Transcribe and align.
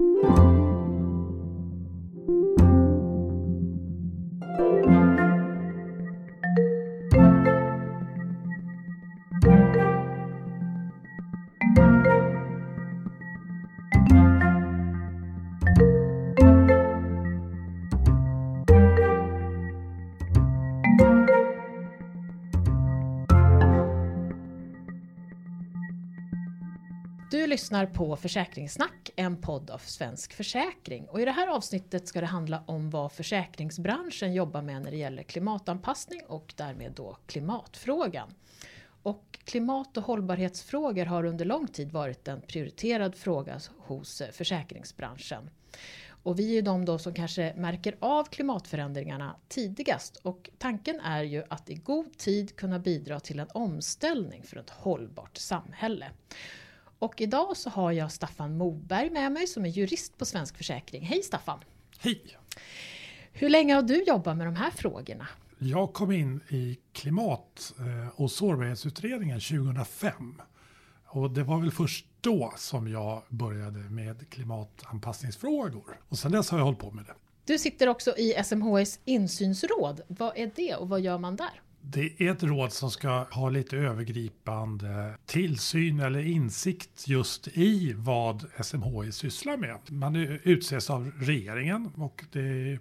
Du 0.00 0.69
lyssnar 27.50 27.86
på 27.86 28.16
Försäkringssnack, 28.16 29.10
en 29.16 29.36
podd 29.36 29.70
av 29.70 29.78
Svensk 29.78 30.32
Försäkring. 30.32 31.08
Och 31.08 31.20
I 31.20 31.24
det 31.24 31.30
här 31.30 31.46
avsnittet 31.46 32.08
ska 32.08 32.20
det 32.20 32.26
handla 32.26 32.62
om 32.66 32.90
vad 32.90 33.12
försäkringsbranschen 33.12 34.34
jobbar 34.34 34.62
med 34.62 34.82
när 34.82 34.90
det 34.90 34.96
gäller 34.96 35.22
klimatanpassning 35.22 36.20
och 36.26 36.54
därmed 36.56 36.92
då 36.92 37.16
klimatfrågan. 37.26 38.34
Och 39.02 39.38
klimat 39.44 39.96
och 39.96 40.02
hållbarhetsfrågor 40.02 41.04
har 41.04 41.24
under 41.24 41.44
lång 41.44 41.66
tid 41.66 41.92
varit 41.92 42.28
en 42.28 42.40
prioriterad 42.40 43.14
fråga 43.14 43.60
hos 43.78 44.22
försäkringsbranschen. 44.32 45.50
Och 46.22 46.38
vi 46.38 46.50
är 46.50 46.54
ju 46.54 46.62
de 46.62 46.84
då 46.84 46.98
som 46.98 47.14
kanske 47.14 47.54
märker 47.56 47.96
av 48.00 48.24
klimatförändringarna 48.24 49.36
tidigast 49.48 50.16
och 50.16 50.50
tanken 50.58 51.00
är 51.00 51.22
ju 51.22 51.44
att 51.48 51.70
i 51.70 51.74
god 51.74 52.18
tid 52.18 52.56
kunna 52.56 52.78
bidra 52.78 53.20
till 53.20 53.40
en 53.40 53.48
omställning 53.54 54.42
för 54.42 54.56
ett 54.56 54.70
hållbart 54.70 55.36
samhälle. 55.36 56.10
Och 57.00 57.20
idag 57.20 57.56
så 57.56 57.70
har 57.70 57.92
jag 57.92 58.12
Staffan 58.12 58.56
Moberg 58.56 59.10
med 59.10 59.32
mig 59.32 59.46
som 59.46 59.64
är 59.64 59.68
jurist 59.68 60.18
på 60.18 60.24
Svensk 60.24 60.56
Försäkring. 60.56 61.02
Hej 61.02 61.22
Staffan! 61.22 61.58
Hej! 61.98 62.22
Hur 63.32 63.48
länge 63.48 63.74
har 63.74 63.82
du 63.82 64.02
jobbat 64.02 64.36
med 64.36 64.46
de 64.46 64.56
här 64.56 64.70
frågorna? 64.70 65.28
Jag 65.58 65.92
kom 65.92 66.12
in 66.12 66.40
i 66.48 66.78
klimat 66.92 67.72
eh, 67.78 68.20
och 68.20 68.30
sårbarhetsutredningen 68.30 69.40
2005. 69.40 70.42
Och 71.06 71.30
det 71.30 71.42
var 71.42 71.60
väl 71.60 71.70
först 71.70 72.06
då 72.20 72.52
som 72.56 72.88
jag 72.88 73.22
började 73.28 73.78
med 73.78 74.30
klimatanpassningsfrågor. 74.30 76.00
Och 76.08 76.18
sedan 76.18 76.32
dess 76.32 76.50
har 76.50 76.58
jag 76.58 76.64
hållit 76.64 76.80
på 76.80 76.90
med 76.90 77.04
det. 77.04 77.14
Du 77.44 77.58
sitter 77.58 77.88
också 77.88 78.16
i 78.16 78.34
SMHIs 78.44 79.00
insynsråd. 79.04 80.00
Vad 80.08 80.36
är 80.36 80.50
det 80.56 80.74
och 80.74 80.88
vad 80.88 81.00
gör 81.00 81.18
man 81.18 81.36
där? 81.36 81.60
Det 81.82 82.22
är 82.22 82.30
ett 82.32 82.42
råd 82.42 82.72
som 82.72 82.90
ska 82.90 83.08
ha 83.30 83.50
lite 83.50 83.76
övergripande 83.76 85.14
tillsyn 85.26 86.00
eller 86.00 86.26
insikt 86.26 87.08
just 87.08 87.48
i 87.48 87.92
vad 87.96 88.44
SMHI 88.62 89.12
sysslar 89.12 89.56
med. 89.56 89.78
Man 89.88 90.16
utses 90.16 90.90
av 90.90 91.12
regeringen 91.18 91.90
och 91.96 92.24
det 92.32 92.40
är 92.40 92.80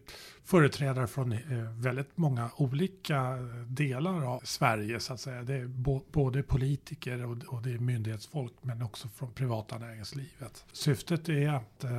företrädare 0.50 1.08
från 1.08 1.31
eh, 1.31 1.39
väldigt 1.75 2.17
många 2.17 2.50
olika 2.55 3.38
delar 3.67 4.33
av 4.33 4.42
Sverige 4.44 5.00
så 5.00 5.14
att 5.14 5.19
säga. 5.19 5.44
Det 5.44 5.53
är 5.53 5.67
både 6.11 6.44
politiker 6.44 7.25
och 7.53 7.61
det 7.61 7.72
är 7.72 7.78
myndighetsfolk 7.78 8.53
men 8.61 8.81
också 8.81 9.08
från 9.08 9.33
privata 9.33 9.77
näringslivet. 9.77 10.66
Syftet 10.72 11.30
är 11.30 11.50
att 11.50 11.83
eh, 11.83 11.92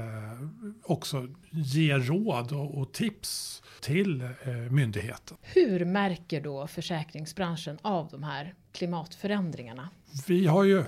också 0.82 1.28
ge 1.50 1.98
råd 1.98 2.52
och 2.52 2.92
tips 2.92 3.62
till 3.80 4.22
eh, 4.22 4.52
myndigheten. 4.70 5.36
Hur 5.42 5.84
märker 5.84 6.40
då 6.40 6.66
försäkringsbranschen 6.66 7.78
av 7.82 8.08
de 8.10 8.22
här 8.22 8.54
klimatförändringarna? 8.72 9.88
Vi 10.26 10.46
har 10.46 10.64
ju 10.64 10.84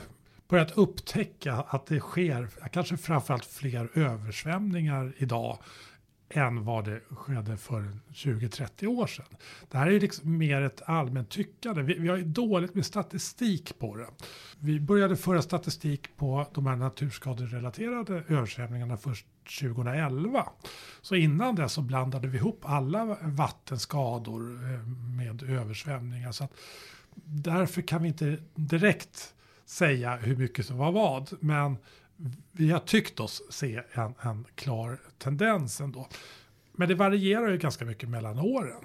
börjat 0.48 0.72
upptäcka 0.78 1.54
att 1.54 1.86
det 1.86 2.00
sker 2.00 2.48
kanske 2.72 2.96
framförallt 2.96 3.44
fler 3.44 3.98
översvämningar 3.98 5.12
idag 5.16 5.58
än 6.32 6.64
vad 6.64 6.84
det 6.84 7.00
skedde 7.10 7.56
för 7.56 7.98
20-30 8.12 8.86
år 8.86 9.06
sedan. 9.06 9.26
Det 9.70 9.78
här 9.78 9.86
är 9.86 10.00
liksom 10.00 10.38
mer 10.38 10.62
ett 10.62 10.82
allmänt 10.86 11.30
tyckande. 11.30 11.82
Vi, 11.82 11.98
vi 11.98 12.08
har 12.08 12.16
ju 12.16 12.24
dåligt 12.24 12.74
med 12.74 12.86
statistik 12.86 13.78
på 13.78 13.96
det. 13.96 14.06
Vi 14.58 14.80
började 14.80 15.16
föra 15.16 15.42
statistik 15.42 16.16
på 16.16 16.46
de 16.54 16.66
här 16.66 16.76
naturskaderelaterade 16.76 18.22
översvämningarna 18.28 18.96
först 18.96 19.26
2011. 19.60 20.48
Så 21.02 21.14
innan 21.14 21.54
det 21.54 21.68
så 21.68 21.82
blandade 21.82 22.28
vi 22.28 22.38
ihop 22.38 22.60
alla 22.62 23.16
vattenskador 23.22 24.42
eh, 24.42 24.86
med 25.16 25.42
översvämningar. 25.42 26.32
Så 26.32 26.44
att 26.44 26.52
därför 27.24 27.82
kan 27.82 28.02
vi 28.02 28.08
inte 28.08 28.38
direkt 28.54 29.34
säga 29.64 30.16
hur 30.16 30.36
mycket 30.36 30.66
som 30.66 30.76
var 30.76 30.92
vad. 30.92 31.30
Men 31.40 31.76
vi 32.52 32.70
har 32.70 32.78
tyckt 32.78 33.20
oss 33.20 33.42
se 33.50 33.82
en, 33.92 34.14
en 34.20 34.44
klar 34.54 34.98
tendens 35.18 35.80
ändå. 35.80 36.08
Men 36.72 36.88
det 36.88 36.94
varierar 36.94 37.50
ju 37.50 37.58
ganska 37.58 37.84
mycket 37.84 38.08
mellan 38.08 38.38
åren. 38.38 38.84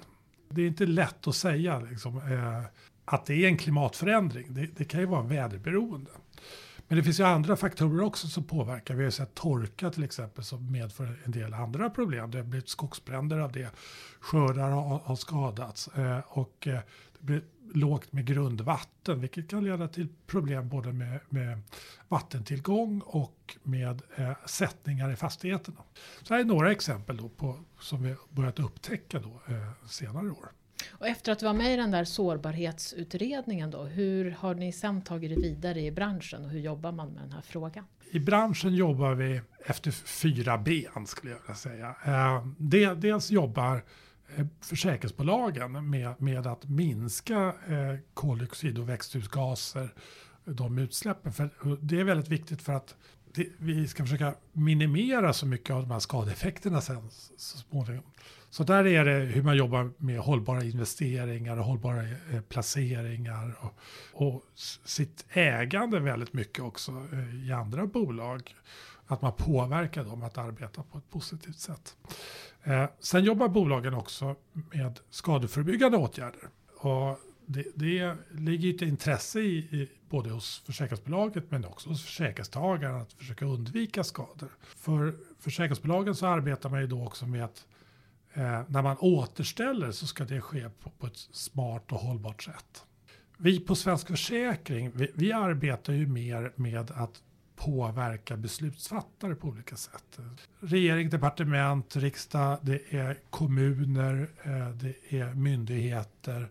Det 0.50 0.62
är 0.62 0.68
inte 0.68 0.86
lätt 0.86 1.28
att 1.28 1.36
säga 1.36 1.80
liksom, 1.80 2.18
eh, 2.18 2.64
att 3.06 3.26
det 3.26 3.34
är 3.34 3.48
en 3.48 3.58
klimatförändring. 3.58 4.54
Det, 4.54 4.66
det, 4.66 4.86
kan 4.86 5.00
ju 5.00 5.06
vara 5.06 5.22
väderberoende. 5.22 6.12
Men 6.88 6.98
det 6.98 7.04
finns 7.04 7.20
ju 7.20 7.24
andra 7.24 7.56
faktorer 7.56 8.04
också 8.04 8.28
som 8.28 8.44
påverkar. 8.44 8.94
Vi 8.94 9.02
har 9.02 9.08
ju 9.08 9.12
sett 9.12 9.36
torka 9.36 9.90
till 9.90 10.04
exempel 10.04 10.44
som 10.44 10.72
medför 10.72 11.20
en 11.24 11.32
del 11.32 11.54
andra 11.54 11.90
problem. 11.90 12.32
Det 12.32 12.38
har 12.38 12.46
blivit 12.46 12.70
skogsbränder 12.70 13.40
av 13.40 13.52
det. 13.52 13.70
Skördar 14.20 14.70
har, 14.70 15.00
har 15.00 15.16
skadats. 15.16 15.88
Eh, 15.88 16.20
och 16.28 16.68
eh, 16.68 16.80
det 17.20 17.26
blir 17.26 17.42
lågt 17.74 18.14
med 18.14 18.26
grundvatten, 18.26 19.22
vilket 19.22 19.50
kan 19.50 19.64
leda 19.64 19.88
till 19.88 20.08
problem 20.28 20.70
både 20.70 20.94
med, 20.94 21.20
med 21.30 21.62
vattentillgång 22.08 23.02
och 23.06 23.58
med 23.64 24.02
eh, 24.16 24.32
sättningar 24.46 25.12
i 25.12 25.16
fastigheterna. 25.16 25.82
Så 26.24 26.34
här 26.34 26.42
är 26.42 26.46
några 26.46 26.72
exempel 26.72 27.18
då 27.18 27.30
på, 27.30 27.60
som 27.80 28.04
vi 28.04 28.16
börjat 28.30 28.60
upptäcka 28.60 29.20
då, 29.20 29.54
eh, 29.54 29.88
senare 29.88 30.30
år. 30.30 30.52
Och 30.92 31.08
efter 31.08 31.32
att 31.32 31.40
du 31.40 31.46
var 31.46 31.54
med 31.54 31.74
i 31.74 31.76
den 31.76 31.92
där 31.92 32.04
sårbarhetsutredningen 32.04 33.72
då, 33.72 33.84
hur 33.84 34.32
har 34.32 34.56
ni 34.56 34.72
sen 34.72 35.02
tagit 35.02 35.36
det 35.36 35.42
vidare 35.42 35.82
i 35.82 35.92
branschen 35.92 36.46
och 36.46 36.50
hur 36.50 36.60
jobbar 36.60 36.92
man 36.92 37.10
med 37.14 37.24
den 37.24 37.32
här 37.32 37.42
frågan? 37.42 37.86
I 38.12 38.20
branschen 38.20 38.76
jobbar 38.76 39.14
vi 39.14 39.42
efter 39.66 39.92
fyra 39.92 40.58
ben 40.58 41.08
skulle 41.08 41.32
jag 41.32 41.40
vilja 41.40 41.56
säga. 41.56 41.96
Eh, 42.06 42.96
dels 42.96 43.32
jobbar 43.32 43.84
eh, 44.36 44.46
försäkringsbolagen 44.62 45.90
med, 45.90 46.22
med 46.22 46.48
att 46.48 46.70
minska 46.70 47.54
eh, 47.68 48.00
koldioxid 48.14 48.80
och 48.80 48.90
växthusgaser, 48.90 49.94
de 50.46 50.78
utsläppen. 50.78 51.34
För 51.34 51.50
det 51.82 52.00
är 52.00 52.04
väldigt 52.04 52.30
viktigt 52.30 52.62
för 52.62 52.74
att 52.74 52.96
det, 53.38 53.48
vi 53.58 53.88
ska 53.88 54.04
försöka 54.04 54.36
minimera 54.52 55.34
så 55.34 55.46
mycket 55.46 55.76
av 55.76 55.82
de 55.82 55.92
här 55.92 56.00
skadeeffekterna 56.00 56.82
sen 56.82 57.10
så 57.38 57.58
småningom. 57.58 58.04
Så 58.50 58.64
där 58.64 58.88
är 58.88 59.06
det 59.06 59.12
hur 59.12 59.44
man 59.44 59.58
jobbar 59.58 59.92
med 59.98 60.20
hållbara 60.20 60.64
investeringar 60.64 61.58
och 61.58 61.66
hållbara 61.66 62.04
eh, 62.04 62.42
placeringar 62.50 63.56
och, 63.60 63.74
och, 64.28 64.44
sitt 64.86 65.26
ägande 65.30 66.00
väldigt 66.00 66.34
mycket 66.34 66.64
också 66.64 66.92
eh, 67.14 67.48
i 67.48 67.52
andra 67.52 67.86
bolag. 67.86 68.56
Att 69.08 69.22
man 69.22 69.34
påverkar 69.34 70.04
dem 70.04 70.24
att 70.24 70.38
arbeta 70.38 70.84
på 70.84 70.98
ett 70.98 71.10
positivt 71.10 71.60
sätt. 71.60 71.96
Eh, 72.64 72.86
sen 73.00 73.24
jobbar 73.24 73.48
bolagen 73.48 73.94
också 73.94 74.36
med 74.54 75.00
skadeförebyggande 75.10 75.98
åtgärder. 75.98 76.50
Och 76.78 77.20
det, 77.50 77.66
det 77.76 78.18
ligger 78.32 78.74
ett 78.74 78.82
intresse 78.82 79.40
i, 79.40 79.58
i, 79.58 79.90
både 80.10 80.30
hos 80.30 80.60
försäkringsbolaget 80.66 81.52
men 81.52 81.66
också 81.66 81.90
hos 81.90 82.04
försäkringstagaren 82.04 83.02
att 83.02 83.14
försöka 83.14 83.46
undvika 83.46 84.04
skador. 84.04 84.50
För 84.62 85.16
försäkringsbolagen 85.40 86.16
så 86.16 86.28
arbetar 86.28 86.70
man 86.70 86.82
ju 86.82 86.88
då 86.88 87.06
också 87.06 87.26
med 87.28 87.46
att 87.46 87.66
eh, 88.34 88.62
när 88.68 88.82
man 88.82 88.98
återställer 89.00 89.92
så 89.92 90.08
ska 90.08 90.24
det 90.24 90.42
ske 90.42 90.70
på, 90.70 90.90
på, 90.90 91.08
ett 91.08 91.18
smart 91.18 91.92
och 91.92 92.00
hållbart 92.00 92.44
sätt. 92.44 92.84
Vi 93.38 93.60
på 93.60 93.76
Svensk 93.76 94.08
Försäkring, 94.08 94.92
vi, 94.96 95.12
vi 95.16 95.32
arbetar 95.32 95.94
ju 95.94 96.08
mer 96.08 96.52
med 96.56 96.92
att 96.92 97.22
påverka 97.56 98.38
beslutsfattare 98.38 99.36
på 99.36 99.48
olika 99.48 99.76
sätt. 99.76 100.20
Regering, 100.60 101.10
departement, 101.10 101.96
riksdag, 101.96 102.58
det 102.62 102.94
är 102.94 103.20
kommuner, 103.30 104.30
eh, 104.44 104.70
det 104.70 105.18
är 105.18 105.34
myndigheter 105.34 106.50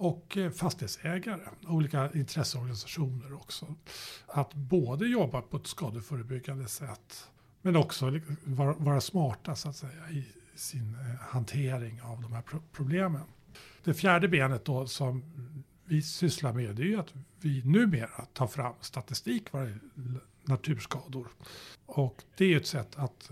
och 0.00 0.36
eh, 0.36 0.50
fastighetsägare, 0.50 1.40
olika 1.68 2.10
intresseorganisationer 2.14 3.34
också. 3.34 3.74
Att 4.26 4.54
både 4.54 5.06
jobba 5.06 5.42
på 5.42 5.56
ett 5.56 5.66
skadeförebyggande 5.66 6.68
sätt 6.68 7.28
men 7.62 7.76
också 7.76 8.20
vara, 8.44 8.72
vara 8.72 9.00
smarta 9.00 9.54
så 9.54 9.68
att 9.68 9.76
säga 9.76 10.10
i 10.10 10.24
sin 10.54 10.94
eh, 10.94 11.20
hantering 11.20 12.02
av 12.02 12.22
de 12.22 12.32
här 12.32 12.42
problemen. 12.72 13.22
Det 13.84 13.94
fjärde 13.94 14.28
benet 14.28 14.64
då 14.64 14.86
som 14.86 15.24
vi 15.84 16.02
sysslar 16.02 16.52
med 16.52 16.76
det 16.76 16.82
är 16.82 16.86
ju 16.86 17.00
att 17.00 17.14
vi 17.40 17.62
numera 17.64 18.24
tar 18.32 18.46
fram 18.46 18.74
statistik 18.80 19.52
vad 19.52 19.78
naturskador. 20.42 21.28
Och 21.86 22.22
det 22.36 22.44
är 22.44 22.56
ett 22.56 22.66
sätt 22.66 22.96
att 22.96 23.30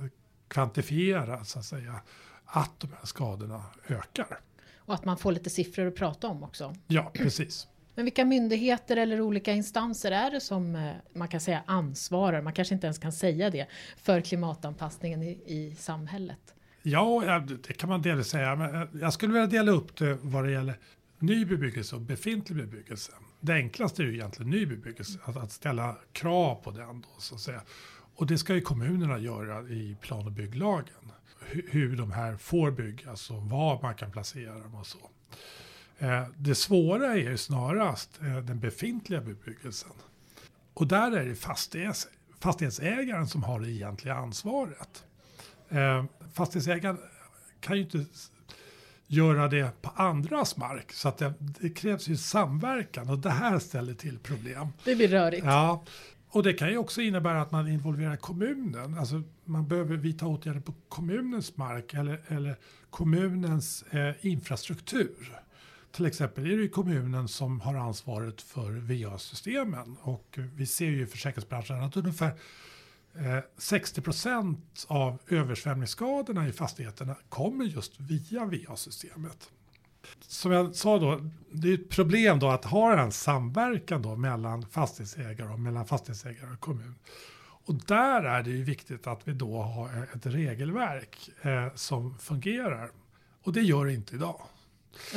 kvantifiera 0.48 1.44
så 1.44 1.58
att 1.58 1.64
säga 1.64 2.00
att 2.44 2.80
de 2.80 2.86
här 2.86 3.06
skadorna 3.06 3.62
ökar. 3.86 4.40
Och 4.88 4.94
att 4.94 5.04
man 5.04 5.16
får 5.18 5.32
lite 5.32 5.50
siffror 5.50 5.86
att 5.86 5.94
prata 5.94 6.28
om 6.28 6.42
också. 6.42 6.74
Ja, 6.86 7.10
precis. 7.14 7.68
Men 7.94 8.04
vilka 8.04 8.24
myndigheter 8.24 8.96
eller 8.96 9.20
olika 9.20 9.52
instanser 9.52 10.10
är 10.10 10.30
det 10.30 10.40
som 10.40 10.76
eh, 10.76 10.92
man 11.12 11.28
kan 11.28 11.40
säga 11.40 11.62
ansvarar, 11.66 12.42
man 12.42 12.52
kanske 12.52 12.74
inte 12.74 12.86
ens 12.86 12.98
kan 12.98 13.12
säga 13.12 13.50
det, 13.50 13.66
för 13.96 14.20
klimatanpassningen 14.20 15.22
i, 15.22 15.42
i 15.46 15.74
samhället? 15.78 16.54
Ja, 16.82 17.42
det 17.66 17.72
kan 17.72 17.88
man 17.88 18.02
delvis 18.02 18.26
säga. 18.26 18.56
Men 18.56 18.74
eh, 18.74 18.88
jag 19.00 19.12
skulle 19.12 19.32
vilja 19.32 19.46
dela 19.46 19.72
upp 19.72 19.96
det 19.96 20.18
vad 20.22 20.44
det 20.44 20.50
gäller 20.50 20.78
ny 21.18 21.44
bebyggelse 21.44 21.96
och 21.96 22.02
befintlig 22.02 22.58
bebyggelse. 22.58 23.12
Det 23.40 23.52
enklaste 23.52 24.02
är 24.02 24.06
ju 24.06 24.14
egentligen 24.14 24.50
ny 24.50 24.66
bebyggelse, 24.66 25.18
att, 25.24 25.36
att 25.36 25.52
ställa 25.52 25.96
krav 26.12 26.54
på 26.54 26.70
den. 26.70 27.00
Då, 27.00 27.08
så 27.18 27.34
att 27.34 27.40
säga. 27.40 27.62
Och 28.14 28.26
det 28.26 28.38
ska 28.38 28.54
ju 28.54 28.60
kommunerna 28.60 29.18
göra 29.18 29.68
i 29.68 29.96
plan 30.00 30.26
och 30.26 30.32
bygglagen. 30.32 31.12
Hur, 31.50 31.96
de 31.96 32.12
här 32.12 32.36
får 32.36 32.70
byggas 32.70 33.30
och 33.30 33.42
var 33.42 33.82
man 33.82 33.94
kan 33.94 34.10
placera 34.10 34.58
dem 34.58 34.74
och 34.74 34.86
så. 34.86 34.98
Eh, 35.98 36.26
det 36.36 36.54
svåra 36.54 37.06
är 37.06 37.16
ju 37.16 37.36
snarast 37.36 38.20
eh, 38.22 38.36
den 38.36 38.60
befintliga 38.60 39.20
bebyggelsen. 39.20 39.90
Och 40.74 40.86
där 40.86 41.16
är 41.16 41.24
det 41.24 41.34
fastighets, 41.34 42.08
fastighetsägaren 42.40 43.26
som 43.26 43.42
har 43.42 43.60
det 43.60 43.70
egentliga 43.70 44.14
ansvaret. 44.14 45.04
Eh, 45.68 46.04
fastighetsägaren 46.32 46.98
kan 47.60 47.76
ju 47.76 47.82
inte 47.82 48.06
göra 49.06 49.48
det 49.48 49.82
på 49.82 49.90
andras 49.96 50.56
mark. 50.56 50.92
Så 50.92 51.08
att 51.08 51.18
det, 51.18 51.34
det, 51.38 51.70
krävs 51.70 52.08
ju 52.08 52.16
samverkan 52.16 53.10
och 53.10 53.18
det 53.18 53.30
här 53.30 53.58
ställer 53.58 53.94
till 53.94 54.18
problem. 54.18 54.68
Det 54.84 54.94
blir 54.94 55.08
rörigt. 55.08 55.44
Ja, 55.44 55.84
och 56.30 56.42
det 56.42 56.52
kan 56.52 56.68
ju 56.68 56.78
också 56.78 57.00
innebära 57.00 57.42
att 57.42 57.50
man 57.50 57.68
involverar 57.68 58.16
kommunen. 58.16 58.98
Alltså 58.98 59.22
man 59.44 59.68
behöver 59.68 59.96
vidta 59.96 60.26
åtgärder 60.26 60.60
på 60.60 60.74
kommunens 60.88 61.56
mark 61.56 61.94
eller, 61.94 62.22
eller 62.28 62.56
kommunens 62.90 63.82
eh, 63.82 64.26
infrastruktur. 64.26 65.38
Till 65.92 66.06
exempel 66.06 66.44
är 66.44 66.56
det 66.56 66.62
ju 66.62 66.68
kommunen 66.68 67.28
som 67.28 67.60
har 67.60 67.74
ansvaret 67.74 68.42
för 68.42 68.70
VA-systemen 68.70 69.96
och 70.00 70.38
vi 70.54 70.66
ser 70.66 70.86
ju 70.86 71.02
i 71.02 71.06
försäkringsbranschen 71.06 71.82
att 71.82 71.96
ungefär 71.96 72.32
eh, 73.14 73.38
60 73.58 74.00
procent 74.00 74.86
av 74.88 75.18
översvämningsskadorna 75.28 76.48
i 76.48 76.52
fastigheterna 76.52 77.16
kommer 77.28 77.64
just 77.64 78.00
via 78.00 78.44
VA-systemet. 78.44 79.50
Som 80.20 80.52
jag 80.52 80.74
sa 80.74 80.98
då, 80.98 81.30
det 81.52 81.68
är 81.68 81.74
ett 81.74 81.88
problem 81.88 82.38
då 82.38 82.48
att 82.48 82.64
ha 82.64 82.98
en 82.98 83.12
samverkan 83.12 84.02
då 84.02 84.16
mellan 84.16 84.66
fastighetsägare 84.66 85.48
och 85.52 85.60
mellan 85.60 85.86
fastighetsägare 85.86 86.52
och 86.52 86.60
kommun. 86.60 86.94
Och 87.68 87.74
där 87.74 88.22
är 88.22 88.42
det 88.42 88.50
ju 88.50 88.62
viktigt 88.62 89.06
att 89.06 89.28
vi 89.28 89.32
då 89.32 89.62
har 89.62 90.08
ett 90.14 90.26
regelverk 90.26 91.30
eh, 91.42 91.74
som 91.74 92.18
fungerar. 92.18 92.90
Och 93.42 93.52
det 93.52 93.60
gör 93.60 93.86
det 93.86 93.94
inte 93.94 94.14
idag. 94.14 94.42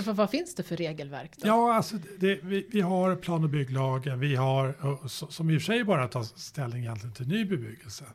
Men 0.05 0.15
vad 0.15 0.29
finns 0.29 0.55
det 0.55 0.63
för 0.63 0.77
regelverk? 0.77 1.31
Då? 1.37 1.47
Ja, 1.47 1.73
alltså 1.73 1.95
det, 2.19 2.39
vi, 2.43 2.67
vi, 2.71 2.81
har 2.81 3.15
plan 3.15 3.43
och 3.43 3.49
bygglagen, 3.49 4.19
vi 4.19 4.35
har, 4.35 5.07
som 5.07 5.49
i 5.49 5.57
och 5.57 5.61
för 5.61 5.65
sig 5.65 5.83
bara 5.83 6.07
tar 6.07 6.23
ställning 6.23 6.81
egentligen 6.81 7.13
till 7.13 7.27
ny 7.27 7.45
bebyggelse. 7.45 8.05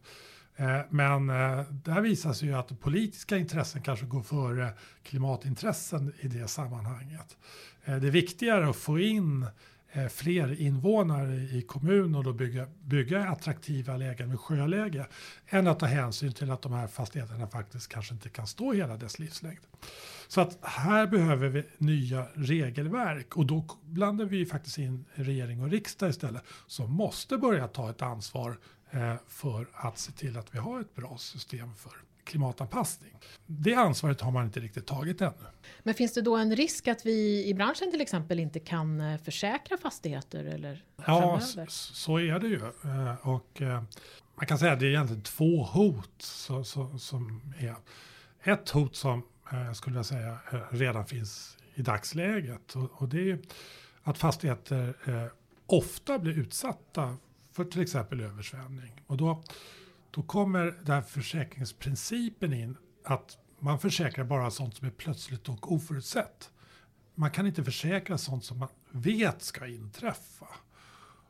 Eh, 0.57 0.81
men 0.91 1.31
eh, 1.31 1.61
där 1.71 2.01
visar 2.01 2.33
sig 2.33 2.49
ju 2.49 2.55
att 2.55 2.81
politiska 2.81 3.37
intressen 3.37 3.83
kanske 3.83 4.07
går 4.07 4.23
före 4.23 4.71
klimatintressen 5.03 6.13
i 6.21 6.29
det 6.29 6.49
sammanhanget. 6.49 7.37
Eh, 7.85 7.97
det 7.97 8.07
är 8.07 8.11
viktigare 8.11 8.69
att 8.69 8.77
få 8.77 8.99
in 8.99 9.47
fler 10.11 10.61
invånare 10.61 11.35
i 11.35 11.65
kommunen 11.69 12.15
och 12.15 12.25
då 12.25 12.33
bygga, 12.33 12.67
bygga 12.83 13.29
attraktiva 13.29 13.97
lägen 13.97 14.29
med 14.29 14.41
sjöläge 14.41 15.07
än 15.47 15.67
att 15.67 15.81
ta 15.81 15.87
hänsyn 15.87 16.33
till 16.33 16.51
att 16.51 16.63
de 16.63 16.73
här 16.73 16.87
fastigheterna 16.87 17.47
faktiskt 17.47 17.89
kanske 17.89 18.15
inte 18.15 18.29
kan 18.29 18.47
stå 18.47 18.73
hela 18.73 18.97
dess 18.97 19.19
livslängd. 19.19 19.61
Så 20.29 20.41
att 20.41 20.59
här 20.63 21.07
behöver 21.07 21.49
vi 21.49 21.65
nya 21.79 22.27
regelverk 22.35 23.37
och 23.37 23.47
då 23.47 23.65
blandar 23.83 24.25
vi 24.25 24.47
faktiskt 24.47 24.79
in 24.79 25.05
regering 25.15 25.63
och 25.63 25.71
riksdag 25.71 26.11
istället 26.11 26.43
som 26.67 26.93
måste 26.93 27.39
börja 27.39 27.69
ta 27.69 27.91
ett 27.91 28.03
ansvar 28.03 28.59
för 29.27 29.69
att 29.73 29.99
se 29.99 30.13
till 30.13 30.39
att 30.39 30.55
vi 30.55 30.59
har 30.59 30.81
ett 30.81 30.95
bra 30.95 31.17
system 31.19 31.75
för 31.75 31.93
klimatanpassning. 32.25 33.19
Det 33.47 33.75
ansvaret 33.75 34.21
har 34.21 34.31
man 34.31 34.45
inte 34.45 34.61
riktigt 34.61 34.87
tagit 34.87 35.21
ännu. 35.21 35.33
Men 35.83 35.95
finns 35.95 36.15
det 36.15 36.23
då 36.23 36.37
en 36.37 36.57
risk 36.57 36.89
att 36.89 37.07
vi 37.07 37.47
i 37.47 37.55
branschen 37.55 37.91
till 37.91 38.01
exempel 38.01 38.41
inte 38.41 38.61
kan 38.61 39.01
eh, 39.01 39.21
försäkra 39.21 39.77
fastigheter 39.77 40.45
eller 40.45 40.85
Ja, 41.07 41.41
så 41.69 42.21
är 42.21 42.39
det 42.39 42.49
ju. 42.49 42.61
Eh, 42.85 43.29
och 43.29 43.63
man 44.37 44.47
kan 44.47 44.59
säga 44.59 44.73
att 44.73 44.81
det 44.81 44.87
är 44.87 44.91
egentligen 44.91 45.23
två 45.23 45.63
hot 45.63 46.23
som 46.99 47.55
är. 47.59 47.77
Ett 48.43 48.71
hot 48.71 48.97
som 48.97 49.23
eh, 49.53 49.73
skulle 49.73 49.97
jag 49.97 50.07
säga 50.07 50.39
eh, 50.53 50.61
redan 50.71 51.07
finns 51.07 51.57
i 51.75 51.83
dagsläget. 51.83 52.77
Och, 52.77 53.03
och 53.03 53.09
det 53.09 53.31
är 53.31 53.39
att 54.03 54.19
fastigheter 54.19 54.95
eh, 55.05 55.33
ofta 55.67 56.19
blir 56.19 56.39
utsatta 56.39 57.17
för 57.57 57.65
till 57.65 57.81
exempel 57.81 58.21
översvämning. 58.21 59.03
Och 59.07 59.17
då, 59.17 59.43
då 60.11 60.23
kommer 60.23 60.79
den 60.83 61.05
försäkringsprincipen 61.05 62.53
in 62.53 62.77
att 63.05 63.39
man 63.59 63.79
försäkrar 63.79 64.25
bara 64.25 64.51
sånt 64.51 64.77
som 64.77 64.87
är 64.87 64.91
plötsligt 64.91 65.49
och 65.49 65.73
oförutsett. 65.73 66.51
Man 67.15 67.31
kan 67.31 67.47
inte 67.47 67.65
försäkra 67.65 68.19
sånt 68.19 68.45
som 68.45 68.59
man 68.59 68.69
vet 68.91 69.43
ska 69.43 69.67
inträffa. 69.67 70.47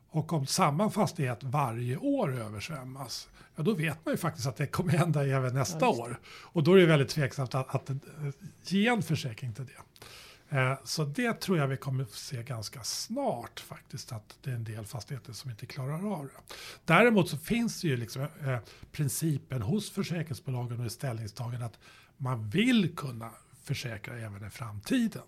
Och 0.09 0.33
om 0.33 0.47
samma 0.47 0.89
fastighet 0.89 1.43
varje 1.43 1.97
år 1.97 2.35
översvämmas, 2.35 3.29
ja 3.55 3.63
då 3.63 3.73
vet 3.73 4.05
man 4.05 4.13
ju 4.13 4.17
faktiskt 4.17 4.47
att 4.47 4.57
det 4.57 4.67
kommer 4.67 4.91
hända 4.91 5.27
även 5.27 5.53
nästa 5.53 5.85
ja, 5.85 5.89
år. 5.89 6.19
Och 6.27 6.63
då 6.63 6.73
är 6.73 6.77
det 6.77 6.85
väldigt 6.85 7.09
tveksamt 7.09 7.55
att, 7.55 7.75
att, 7.75 7.89
att 7.89 8.71
ge 8.71 8.87
en 8.87 9.03
försäkring 9.03 9.53
till 9.53 9.65
det. 9.65 10.05
Eh, 10.49 10.73
så 10.83 11.05
det 11.05 11.33
tror 11.33 11.57
jag 11.57 11.67
vi 11.67 11.77
kommer 11.77 12.03
att 12.03 12.11
se 12.11 12.43
ganska 12.43 12.83
snart 12.83 13.59
faktiskt, 13.59 14.11
att 14.11 14.37
det 14.41 14.49
är 14.49 14.55
en 14.55 14.63
del 14.63 14.85
fastigheter 14.85 15.33
som 15.33 15.51
inte 15.51 15.65
klarar 15.65 16.13
av 16.13 16.25
det. 16.25 16.55
Däremot 16.85 17.29
så 17.29 17.37
finns 17.37 17.81
det 17.81 17.87
ju 17.87 17.97
liksom 17.97 18.21
eh, 18.21 18.49
eh 18.49 18.59
principen 18.91 19.61
hos 19.61 19.91
försäkringsbolagen 19.91 20.79
och 20.79 20.85
i 20.85 20.89
ställningstagande 20.89 21.65
att 21.65 21.79
man 22.17 22.49
vill 22.49 22.95
kunna 22.95 23.31
försäkra 23.63 24.19
även 24.19 24.47
i 24.47 24.49
framtiden. 24.49 25.23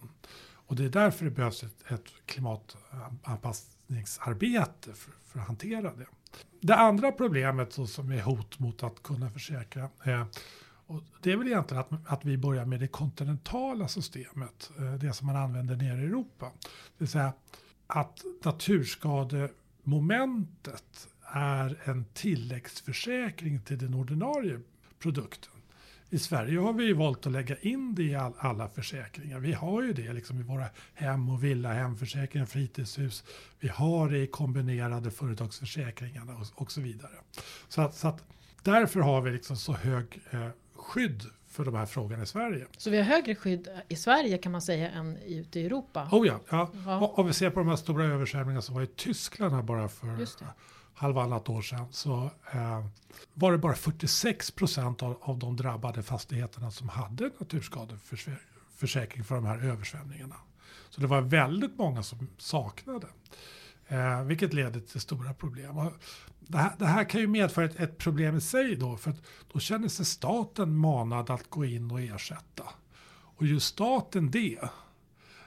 Och 0.69 0.75
det 0.75 0.85
är 0.85 0.89
därför 0.89 1.25
det 1.25 1.31
behövs 1.31 1.63
ett, 1.63 1.91
ett 1.91 2.05
klimatanpassningsarbete 2.25 4.93
för, 4.93 5.11
för, 5.25 5.39
att 5.39 5.47
hantera 5.47 5.95
det. 5.95 6.07
Det 6.61 6.75
andra 6.75 7.11
problemet 7.11 7.73
som 7.73 8.11
är 8.11 8.21
hot 8.21 8.59
mot 8.59 8.83
att 8.83 9.03
kunna 9.03 9.29
försäkra 9.29 9.89
är 10.03 10.25
och 10.89 11.03
det 11.21 11.31
är 11.31 11.37
väl 11.37 11.47
egentligen 11.47 11.83
att, 11.83 11.91
att 12.05 12.25
vi 12.25 12.37
börjar 12.37 12.65
med 12.65 12.79
det 12.79 12.87
kontinentala 12.87 13.87
systemet, 13.87 14.71
eh, 14.77 14.93
det 14.93 15.13
som 15.13 15.27
man 15.27 15.35
använder 15.35 15.75
nere 15.75 16.01
i 16.01 16.05
Europa. 16.05 16.51
Det 16.61 16.69
vill 16.97 17.07
säga 17.07 17.33
att 17.87 18.21
naturskademomentet 18.43 21.07
är 21.33 21.79
en 21.83 22.05
tilläggsförsäkring 22.13 23.61
till 23.61 23.77
den 23.77 23.93
ordinarie 23.93 24.59
produkten. 24.99 25.51
I 26.09 26.19
Sverige 26.19 26.59
har 26.59 26.73
vi 26.73 26.93
valt 26.93 27.25
att 27.25 27.31
lägga 27.31 27.57
in 27.57 27.95
det 27.95 28.03
i 28.03 28.15
all, 28.15 28.33
alla 28.37 28.69
försäkringar. 28.69 29.39
Vi 29.39 29.53
har 29.53 29.83
ju 29.83 29.93
det 29.93 30.13
liksom 30.13 30.39
i 30.39 30.43
våra 30.43 30.65
hem 30.93 31.29
och 31.29 31.43
villa, 31.43 31.73
hemförsäkringar, 31.73 32.45
fritidshus. 32.45 33.23
Vi 33.59 33.67
har 33.67 34.09
det 34.09 34.17
i 34.17 34.27
kombinerade 34.27 35.11
företagsförsäkringarna 35.11 36.35
och, 36.35 36.61
och 36.61 36.71
så 36.71 36.81
vidare. 36.81 37.15
Så 37.67 37.81
att, 37.81 37.95
så 37.95 38.07
att, 38.07 38.23
därför 38.63 38.99
har 38.99 39.21
vi 39.21 39.31
liksom 39.31 39.57
så 39.57 39.73
hög 39.73 40.21
eh, 40.31 40.49
skydd 40.89 41.23
för 41.47 41.65
de 41.65 41.75
här 41.75 41.85
frågorna 41.85 42.23
i 42.23 42.25
Sverige. 42.25 42.67
Så 42.77 42.89
vi 42.89 42.97
har 42.97 43.03
högre 43.03 43.35
skydd 43.35 43.67
i 43.87 43.95
Sverige 43.95 44.37
kan 44.37 44.51
man 44.51 44.61
säga 44.61 44.89
än 44.89 45.17
ute 45.17 45.59
i 45.59 45.65
Europa? 45.65 46.09
Oh 46.11 46.27
ja, 46.27 46.39
ja. 46.49 46.69
ja. 46.85 47.13
Om 47.15 47.27
vi 47.27 47.33
ser 47.33 47.49
på 47.49 47.59
de 47.59 47.69
här 47.69 47.75
stora 47.75 48.05
översvämningarna 48.05 48.61
som 48.61 48.75
var 48.75 48.81
i 48.81 48.87
Tyskland 48.87 49.53
här 49.53 49.61
bara 49.61 49.89
för 49.89 50.27
halvannat 50.93 51.49
år 51.49 51.61
sedan 51.61 51.85
så 51.91 52.31
eh, 52.53 52.85
var 53.33 53.51
det 53.51 53.57
bara 53.57 53.75
46 53.75 54.51
procent 54.51 55.03
av, 55.03 55.17
av 55.21 55.39
de 55.39 55.55
drabbade 55.55 56.03
fastigheterna 56.03 56.71
som 56.71 56.89
hade 56.89 57.31
naturskadeförsäkring 57.39 59.23
för 59.23 59.35
de 59.35 59.45
här 59.45 59.65
översvämningarna. 59.65 60.35
Så 60.89 61.01
det 61.01 61.07
var 61.07 61.21
väldigt 61.21 61.77
många 61.77 62.03
som 62.03 62.27
saknade. 62.37 63.07
Eh, 63.91 64.23
vilket 64.23 64.53
leder 64.53 64.79
till 64.79 65.01
stora 65.01 65.33
problem. 65.33 65.77
Och 65.77 65.93
det, 66.39 66.57
här, 66.57 66.71
det 66.77 66.85
här 66.85 67.03
kan 67.03 67.21
ju 67.21 67.27
medföra 67.27 67.65
ett, 67.65 67.79
ett, 67.79 67.97
problem 67.97 68.35
i 68.35 68.41
sig 68.41 68.75
då. 68.75 68.97
För 68.97 69.11
att 69.11 69.21
då 69.53 69.59
känner 69.59 69.87
sig 69.87 70.05
staten 70.05 70.77
manad 70.77 71.29
att 71.29 71.49
gå 71.49 71.65
in 71.65 71.91
och 71.91 72.01
ersätta. 72.01 72.63
Och 73.11 73.45
gör 73.45 73.59
staten 73.59 74.31
det, 74.31 74.59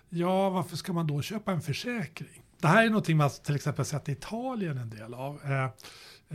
ja 0.09 0.51
varför 0.51 0.77
ska 0.77 0.93
man 0.93 1.07
då 1.07 1.23
köpa 1.23 1.53
en 1.53 1.63
försäkring? 1.63 2.43
Det 2.61 2.69
här 2.69 2.85
är 2.85 2.89
någonting 2.89 3.17
man 3.17 3.31
till 3.31 3.55
exempel 3.55 3.85
sett 3.85 4.09
i 4.09 4.13
Italien 4.13 4.79
en 4.79 4.91
del 4.91 5.15
av. 5.15 5.41
Eh, 5.45 5.65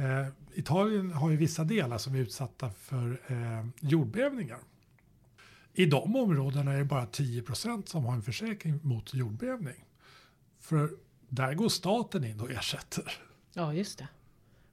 eh, 0.03 0.27
Italien 0.53 1.11
har 1.11 1.29
ju 1.29 1.37
vissa 1.37 1.63
delar 1.63 1.97
som 1.97 2.15
är 2.15 2.19
utsatta 2.19 2.69
för 2.69 3.21
eh, 3.27 3.67
jordbävningar. 3.79 4.59
I 5.73 5.85
de 5.85 6.15
områdena 6.15 6.73
är 6.73 6.77
det 6.77 6.85
bara 6.85 7.05
10% 7.05 7.85
som 7.85 8.05
har 8.05 8.13
en 8.13 8.21
försäkring 8.21 8.79
mot 8.83 9.13
jordbävning. 9.13 9.85
För 10.59 10.89
där 11.29 11.53
går 11.53 11.69
staten 11.69 12.23
in 12.23 12.39
och 12.41 12.51
ersätter. 12.51 13.11
Ja, 13.53 13.73
just 13.73 13.97
det. 13.97 14.07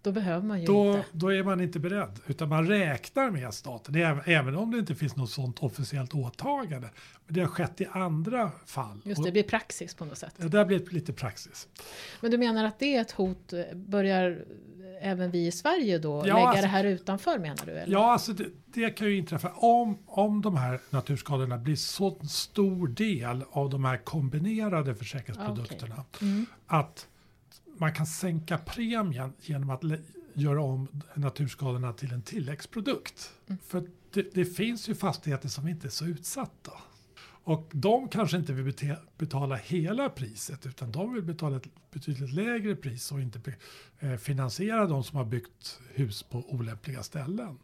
Då 0.04 0.12
behöver 0.12 0.46
man 0.46 0.60
ju 0.60 0.66
då, 0.66 0.88
inte. 0.88 1.04
då 1.12 1.32
är 1.32 1.42
man 1.42 1.60
inte 1.60 1.78
beredd. 1.78 2.20
Utan 2.26 2.48
man 2.48 2.66
räknar 2.66 3.30
med 3.30 3.54
staten, 3.54 3.94
även, 4.24 4.56
om 4.56 4.70
det 4.70 4.78
inte 4.78 4.94
finns 4.94 5.16
något 5.16 5.30
sådant 5.30 5.62
officiellt 5.62 6.14
åtagande. 6.14 6.88
Men 7.26 7.34
det 7.34 7.40
har 7.40 7.48
skett 7.48 7.80
i 7.80 7.86
andra 7.92 8.50
fall. 8.66 9.00
Just 9.04 9.22
det, 9.22 9.28
det 9.28 9.32
blir 9.32 9.42
praxis 9.42 9.94
på 9.94 10.04
något 10.04 10.18
sätt. 10.18 10.34
Och, 10.44 10.50
det 10.50 10.58
har 10.58 10.64
blivit 10.64 10.92
lite 10.92 11.12
praxis. 11.12 11.68
Men 12.20 12.30
du 12.30 12.38
menar 12.38 12.64
att 12.64 12.78
det 12.78 12.96
är 12.96 13.00
ett 13.00 13.12
hot, 13.12 13.52
börjar 13.74 14.44
även 15.00 15.30
vi 15.30 15.46
i 15.46 15.52
Sverige 15.52 15.98
då 15.98 16.16
Ja, 16.16 16.22
lägga 16.22 16.46
alltså- 16.46 16.62
det 16.62 16.68
här 16.68 16.84
utanför 16.84 17.38
menar 17.38 17.66
du? 17.66 17.72
Eller? 17.72 17.92
Ja, 17.92 18.12
alltså 18.12 18.32
det, 18.32 18.46
det 18.66 18.90
kan 18.90 19.06
ju 19.06 19.16
inträffa 19.16 19.50
om, 19.50 19.98
om 20.06 20.42
de 20.42 20.56
här 20.56 20.80
naturskadorna 20.90 21.58
blir 21.58 21.76
så 21.76 22.18
stor 22.28 22.88
del 22.88 23.44
av 23.50 23.70
de 23.70 23.84
här 23.84 23.96
kombinerade 23.96 24.94
försäkringsprodukterna. 24.94 26.04
Mm. 26.22 26.46
Att 26.66 27.08
man 27.76 27.92
kan 27.92 28.06
sänka 28.06 28.58
premien 28.58 29.32
genom 29.40 29.70
att 29.70 29.82
göra 30.34 30.62
om 30.62 30.88
naturskadorna 31.14 31.92
till 31.92 32.12
en 32.12 32.22
tilläggsprodukt. 32.22 33.32
Mm. 33.46 33.58
För 33.66 33.84
det, 34.12 34.34
det 34.34 34.44
finns 34.44 34.88
ju 34.88 34.94
fastigheter 34.94 35.48
som 35.48 35.68
inte 35.68 35.86
är 35.86 35.90
så 35.90 36.04
utsatta. 36.04 36.72
Och 37.46 37.70
de 37.72 38.08
kanske 38.08 38.36
inte 38.36 38.52
vill 38.52 38.74
bete- 38.74 38.96
betala 39.18 39.56
hela 39.56 40.08
priset 40.08 40.66
utan 40.66 40.92
de 40.92 41.14
vill 41.14 41.22
betala 41.22 41.56
ett 41.56 41.68
betydligt 41.90 42.32
lägre 42.32 42.76
pris 42.76 43.12
och 43.12 43.20
inte 43.20 43.54
eh, 43.98 44.16
finansiera 44.16 44.86
de 44.86 45.04
som 45.04 45.16
har 45.16 45.24
byggt 45.24 45.80
hus 45.94 46.22
på 46.22 46.38
olämpliga 46.38 47.02
ställen. 47.02 47.58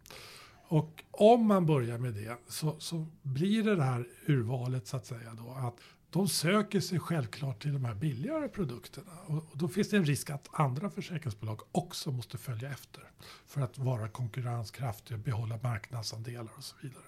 Och 0.68 1.04
om 1.10 1.46
man 1.46 1.66
börjar 1.66 1.98
med 1.98 2.14
det 2.14 2.38
så, 2.48 2.76
så 2.78 3.06
blir 3.22 3.62
det 3.62 3.76
det 3.76 3.82
här 3.82 4.06
urvalet 4.26 4.86
så 4.86 4.96
att 4.96 5.06
säga 5.06 5.34
då 5.34 5.50
att 5.50 5.76
de 6.10 6.28
söker 6.28 6.80
sig 6.80 6.98
självklart 6.98 7.62
till 7.62 7.72
de 7.72 7.84
här 7.84 7.94
billigare 7.94 8.48
produkterna 8.48 9.12
och, 9.26 9.44
då 9.54 9.68
finns 9.68 9.90
det 9.90 9.96
en 9.96 10.04
risk 10.04 10.30
att 10.30 10.48
andra 10.52 10.90
försäkringsbolag 10.90 11.60
också 11.72 12.10
måste 12.10 12.38
följa 12.38 12.70
efter 12.70 13.02
för 13.46 13.60
att 13.60 13.78
vara 13.78 14.08
konkurrenskraftiga, 14.08 15.18
behålla 15.18 15.58
marknadsandelar 15.62 16.50
och 16.56 16.64
så 16.64 16.76
vidare. 16.82 17.04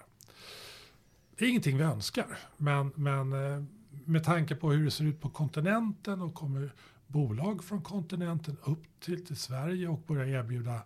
Det 1.37 1.45
är 1.45 1.49
ingenting 1.49 1.77
vi 1.77 1.83
önskar, 1.83 2.37
men, 2.57 2.91
men 2.95 3.33
eh, 3.33 3.63
med 4.05 4.23
tanke 4.23 4.55
på 4.55 4.71
hur 4.71 4.85
det 4.85 4.91
ser 4.91 5.05
ut 5.05 5.21
på 5.21 5.29
kontinenten 5.29 6.21
och 6.21 6.33
kommer 6.33 6.73
bolag 7.07 7.63
från 7.63 7.81
kontinenten 7.81 8.57
upp 8.63 8.83
till, 8.99 9.25
till 9.25 9.37
Sverige 9.37 9.87
och 9.87 9.99
börjar 9.99 10.25
erbjuda 10.25 10.81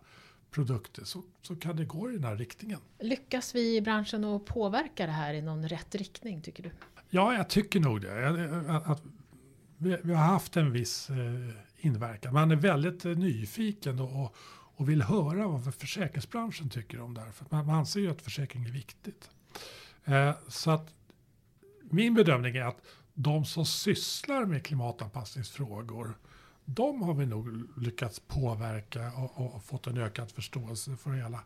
produkter 0.50 1.04
så, 1.04 1.22
så 1.42 1.56
kan 1.56 1.76
det 1.76 1.84
gå 1.84 2.10
i 2.10 2.12
den 2.12 2.24
här 2.24 2.36
riktningen. 2.36 2.80
Lyckas 2.98 3.54
vi 3.54 3.76
i 3.76 3.80
branschen 3.80 4.24
att 4.24 4.44
påverka 4.44 5.06
det 5.06 5.12
här 5.12 5.34
i 5.34 5.42
någon 5.42 5.68
rätt 5.68 5.94
riktning 5.94 6.42
tycker 6.42 6.62
du? 6.62 6.70
Ja, 7.10 7.34
jag 7.34 7.48
tycker 7.48 7.80
nog 7.80 8.00
det. 8.00 8.28
Att, 8.68 8.86
att 8.86 9.02
vi, 9.78 9.96
vi 10.02 10.14
har 10.14 10.24
haft 10.24 10.56
en 10.56 10.72
viss 10.72 11.10
eh, 11.10 11.16
inverkan. 11.76 12.34
Man 12.34 12.50
är 12.50 12.56
väldigt 12.56 13.04
eh, 13.04 13.12
nyfiken 13.12 14.00
och, 14.00 14.22
och, 14.22 14.34
och 14.76 14.88
vill 14.88 15.02
höra 15.02 15.48
vad 15.48 15.74
försäkringsbranschen 15.74 16.68
tycker 16.68 17.00
om 17.00 17.14
det 17.14 17.20
här. 17.20 17.32
För 17.32 17.46
man, 17.50 17.66
man 17.66 17.74
anser 17.74 18.00
ju 18.00 18.10
att 18.10 18.22
försäkring 18.22 18.64
är 18.64 18.70
viktigt. 18.70 19.30
Eh, 20.04 20.32
så 20.48 20.70
att 20.70 20.94
min 21.90 22.14
bedömning 22.14 22.56
är 22.56 22.64
att 22.64 22.82
de 23.14 23.44
som 23.44 23.66
sysslar 23.66 24.44
med 24.44 24.64
klimatanpassningsfrågor 24.64 26.18
de 26.74 27.02
har 27.02 27.14
vi 27.14 27.26
nog 27.26 27.68
lyckats 27.76 28.20
påverka 28.20 29.12
och, 29.12 29.40
och, 29.40 29.54
och 29.54 29.64
fått 29.64 29.86
en 29.86 29.98
ökad 29.98 30.30
förståelse 30.30 30.96
för 30.96 31.10
det 31.10 31.16
hela. 31.16 31.40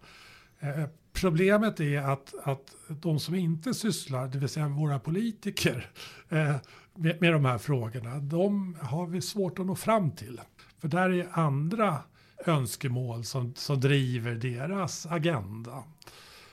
Eh, 0.62 0.84
problemet 1.12 1.80
är 1.80 1.98
att, 1.98 2.34
att 2.42 2.74
de 2.88 3.20
som 3.20 3.34
inte 3.34 3.74
sysslar, 3.74 4.28
det 4.28 4.38
vill 4.38 4.48
säga 4.48 4.68
våra 4.68 4.98
politiker, 4.98 5.90
eh, 6.28 6.56
med, 6.94 7.20
med 7.20 7.32
de 7.32 7.44
här 7.44 7.58
frågorna, 7.58 8.18
de 8.18 8.76
har 8.80 9.06
vi 9.06 9.20
svårt 9.20 9.58
att 9.58 9.66
nå 9.66 9.74
fram 9.74 10.10
till. 10.10 10.40
För 10.78 10.88
där 10.88 11.10
är 11.10 11.28
andra 11.32 11.98
önskemål 12.46 13.24
som, 13.24 13.54
som 13.54 13.80
driver 13.80 14.34
deras 14.34 15.06
agenda. 15.06 15.84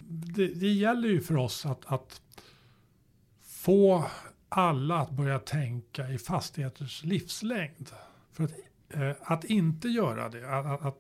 Det, 0.08 0.48
det 0.48 0.72
gäller 0.72 1.10
ju 1.10 1.22
för 1.22 1.38
oss 1.38 1.66
att, 1.66 1.86
att 1.86 2.22
få 3.42 4.06
alla 4.50 5.00
att 5.00 5.12
börja 5.12 5.40
tänka 5.40 6.10
i 6.10 6.18
fastigheters 6.18 7.04
livslängd. 7.04 7.90
För 8.34 8.44
att, 8.44 8.52
eh, 8.90 9.12
att 9.22 9.44
inte 9.44 9.88
göra 9.88 10.30
det, 10.30 10.58
att, 10.58 10.86
att, 10.86 10.98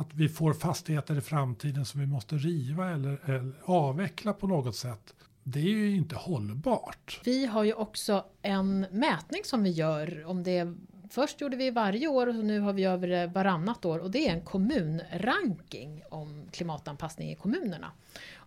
att, 0.00 0.14
vi 0.14 0.28
får 0.28 0.52
fastigheter 0.52 1.18
i 1.18 1.20
framtiden 1.20 1.84
som 1.84 2.00
vi 2.00 2.06
måste 2.06 2.36
riva 2.36 2.90
eller, 2.90 3.18
eller 3.24 3.52
avveckla 3.64 4.32
på 4.32 4.46
något 4.46 4.76
sätt, 4.76 5.14
det 5.42 5.60
är 5.60 5.64
ju 5.64 5.96
inte 5.96 6.16
hållbart. 6.16 7.20
Vi 7.24 7.46
har 7.46 7.64
ju 7.64 7.72
också 7.72 8.24
en 8.42 8.80
mätning 8.90 9.44
som 9.44 9.62
vi 9.62 9.70
gör 9.70 10.24
om 10.24 10.42
det 10.42 10.74
Först 11.12 11.40
gjorde 11.40 11.56
vi 11.56 11.70
varje 11.70 12.08
år 12.08 12.26
och 12.26 12.34
nu 12.34 12.60
har 12.60 12.72
vi 12.72 12.84
över 12.84 13.08
det 13.08 13.26
varannat 13.26 13.84
år 13.84 13.98
och 13.98 14.10
det 14.10 14.28
är 14.28 14.32
en 14.32 14.40
kommunranking 14.40 16.02
om 16.10 16.48
klimatanpassning 16.52 17.30
i 17.30 17.34
kommunerna. 17.34 17.92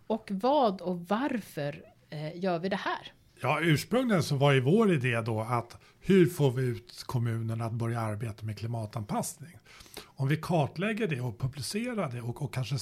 Och 0.07 0.31
vad 0.31 0.81
och 0.81 0.99
varför 0.99 1.83
eh, 2.09 2.37
gör 2.37 2.59
vi 2.59 2.69
det 2.69 2.75
här? 2.75 3.13
Ja, 3.43 3.59
ursprungligen 3.61 4.23
så 4.23 4.35
var 4.35 4.51
ju 4.51 4.61
vår 4.61 4.91
idé 4.91 5.21
då 5.21 5.41
att 5.41 5.77
hur 5.99 6.25
får 6.25 6.51
vi 6.51 6.63
ut 6.63 7.03
kommunerna 7.05 7.65
att 7.65 7.73
börja 7.73 8.01
arbeta 8.01 8.45
med 8.45 8.57
klimatanpassning? 8.57 9.57
Om 10.03 10.27
vi 10.27 10.37
kartlägger 10.37 11.07
det 11.07 11.21
och 11.21 11.39
publicerar 11.39 12.11
det 12.11 12.21
och, 12.21 12.41
och 12.41 12.53
kanske 12.53 12.75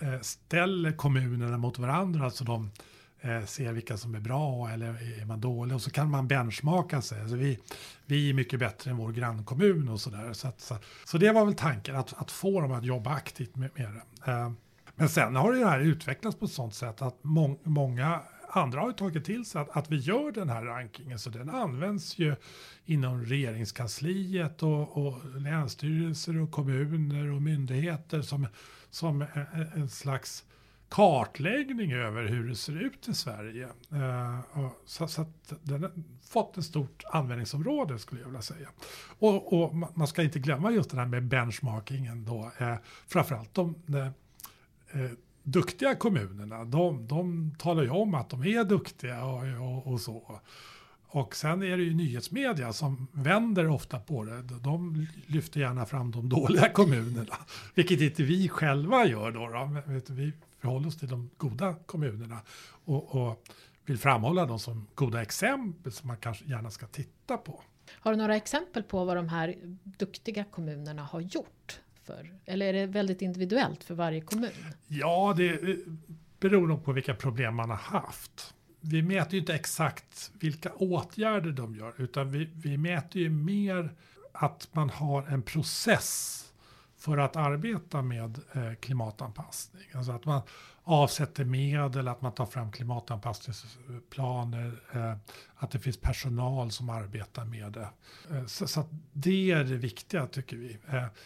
eh, 0.00 0.20
ställer 0.20 0.92
kommunerna 0.92 1.58
mot 1.58 1.78
varandra 1.78 2.30
så 2.30 2.44
de 2.44 2.70
eh, 3.20 3.44
ser 3.44 3.72
vilka 3.72 3.96
som 3.96 4.14
är 4.14 4.20
bra 4.20 4.70
eller 4.70 5.20
är 5.20 5.24
man 5.24 5.40
dålig 5.40 5.74
och 5.74 5.82
så 5.82 5.90
kan 5.90 6.10
man 6.10 6.28
benchmarka 6.28 7.02
sig. 7.02 7.20
Alltså 7.20 7.36
vi, 7.36 7.58
vi 8.06 8.30
är 8.30 8.34
mycket 8.34 8.58
bättre 8.58 8.90
än 8.90 8.96
vår 8.96 9.12
grannkommun 9.12 9.88
och 9.88 10.00
sådär. 10.00 10.32
Så, 10.32 10.52
så, 10.56 10.76
så 11.04 11.18
det 11.18 11.32
var 11.32 11.44
väl 11.44 11.54
tanken, 11.54 11.96
att, 11.96 12.14
att 12.20 12.30
få 12.30 12.60
dem 12.60 12.72
att 12.72 12.84
jobba 12.84 13.10
aktivt 13.10 13.56
med, 13.56 13.70
med 13.74 13.88
det. 14.24 14.32
Eh, 14.32 14.52
men 14.94 15.08
sen 15.08 15.36
har 15.36 15.52
det 15.52 15.66
här 15.66 15.80
utvecklats 15.80 16.36
på 16.36 16.44
ett 16.44 16.52
sådant 16.52 16.74
sätt 16.74 17.02
att 17.02 17.24
må, 17.24 17.58
många 17.62 18.20
andra 18.52 18.80
har 18.80 18.88
ju 18.88 18.94
tagit 18.94 19.24
till 19.24 19.44
sig 19.44 19.60
att, 19.60 19.76
att 19.76 19.90
vi 19.90 19.96
gör 19.96 20.32
den 20.32 20.48
här 20.48 20.64
rankingen. 20.64 21.18
Så 21.18 21.30
den 21.30 21.50
används 21.50 22.18
ju 22.18 22.36
inom 22.84 23.24
regeringskansliet 23.24 24.62
och, 24.62 25.06
och 25.06 25.40
länsstyrelser 25.40 26.38
och 26.38 26.50
kommuner 26.50 27.30
och 27.30 27.42
myndigheter 27.42 28.22
som, 28.22 28.46
som 28.90 29.22
en, 29.22 29.66
en 29.74 29.88
slags 29.88 30.44
kartläggning 30.88 31.92
över 31.92 32.24
hur 32.24 32.48
det 32.48 32.56
ser 32.56 32.82
ut 32.82 33.08
i 33.08 33.14
Sverige. 33.14 33.68
Eh, 33.92 34.70
så, 34.84 35.08
så 35.08 35.22
att 35.22 35.52
den 35.62 35.82
har 35.82 35.92
fått 36.22 36.58
ett 36.58 36.64
stort 36.64 37.04
användningsområde 37.06 37.98
skulle 37.98 38.20
jag 38.20 38.28
vilja 38.28 38.42
säga. 38.42 38.68
Och, 39.18 39.62
och 39.62 39.74
man 39.74 40.06
ska 40.06 40.22
inte 40.22 40.38
glömma 40.38 40.70
just 40.70 40.90
det 40.90 40.96
här 40.96 41.06
med 41.06 41.24
benchmarkingen 41.24 42.24
då. 42.24 42.52
Eh, 42.58 42.74
framförallt 43.06 43.54
de, 43.54 43.74
duktiga 45.42 45.94
kommunerna, 45.94 46.64
de, 46.64 47.06
de 47.06 47.54
talar 47.58 47.82
ju 47.82 47.90
om 47.90 48.14
att 48.14 48.30
de 48.30 48.42
är 48.42 48.64
duktiga 48.64 49.24
och, 49.24 49.42
och, 49.60 49.92
och 49.92 50.00
så. 50.00 50.40
Och 51.06 51.36
sen 51.36 51.62
är 51.62 51.76
det 51.76 51.82
ju 51.82 51.94
nyhetsmedia 51.94 52.72
som 52.72 53.06
vänder 53.12 53.68
ofta 53.68 53.98
på 54.00 54.24
det. 54.24 54.42
De 54.42 55.06
lyfter 55.26 55.60
gärna 55.60 55.86
fram 55.86 56.10
de 56.10 56.28
dåliga 56.28 56.68
kommunerna, 56.68 57.36
vilket 57.74 58.00
inte 58.00 58.22
vi 58.22 58.48
själva 58.48 59.06
gör 59.06 59.30
då. 59.30 59.48
då. 59.48 60.14
Vi 60.14 60.32
förhåller 60.58 60.88
oss 60.88 60.98
till 60.98 61.08
de 61.08 61.30
goda 61.36 61.74
kommunerna 61.86 62.38
och, 62.84 63.14
och 63.14 63.44
vill 63.86 63.98
framhålla 63.98 64.46
dem 64.46 64.58
som 64.58 64.86
goda 64.94 65.22
exempel 65.22 65.92
som 65.92 66.08
man 66.08 66.16
kanske 66.16 66.44
gärna 66.44 66.70
ska 66.70 66.86
titta 66.86 67.36
på. 67.36 67.60
Har 67.90 68.10
du 68.10 68.16
några 68.16 68.36
exempel 68.36 68.82
på 68.82 69.04
vad 69.04 69.16
de 69.16 69.28
här 69.28 69.54
duktiga 69.84 70.44
kommunerna 70.44 71.02
har 71.02 71.20
gjort? 71.20 71.80
För, 72.04 72.32
eller 72.44 72.66
är 72.66 72.72
det 72.72 72.86
väldigt 72.86 73.22
individuellt 73.22 73.84
för 73.84 73.94
varje 73.94 74.20
kommun? 74.20 74.50
Ja, 74.88 75.34
det 75.36 75.50
eh, 75.50 75.76
beror 76.40 76.66
nog 76.66 76.84
på 76.84 76.92
vilka 76.92 77.14
problem 77.14 77.54
man 77.54 77.70
har 77.70 77.76
haft. 77.76 78.54
Vi 78.80 79.02
mäter 79.02 79.32
ju 79.32 79.40
inte 79.40 79.54
exakt 79.54 80.30
vilka 80.40 80.72
åtgärder 80.72 81.50
de 81.50 81.76
gör, 81.76 81.94
utan 81.96 82.30
vi, 82.30 82.48
vi 82.54 82.76
mäter 82.76 83.22
ju 83.22 83.30
mer 83.30 83.94
att 84.32 84.68
man 84.72 84.90
har 84.90 85.22
en 85.22 85.42
process 85.42 86.38
för 87.02 87.18
att 87.18 87.36
arbeta 87.36 88.02
med 88.02 88.40
eh, 88.52 88.72
klimatanpassning. 88.80 89.82
Alltså 89.94 90.12
att 90.12 90.24
man 90.24 90.42
avsätter 90.82 91.44
medel, 91.44 92.08
att 92.08 92.22
man 92.22 92.32
tar 92.32 92.46
fram 92.46 92.72
klimatanpassningsplaner, 92.72 94.82
eh, 94.94 95.16
att 95.54 95.70
det 95.70 95.78
finns 95.78 95.96
personal 95.96 96.70
som 96.70 96.90
arbetar 96.90 97.44
med 97.44 97.72
det. 97.72 97.88
Eh, 98.30 98.46
så, 98.46 98.80
att 98.80 98.88
det 99.12 99.50
är 99.50 99.64
det 99.64 99.76
viktiga 99.76 100.26
tycker 100.26 100.56
vi. 100.56 100.78